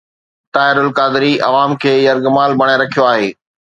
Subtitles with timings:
[0.55, 3.29] طاهر القادري عوام کي يرغمال بڻائي رکيو آهي.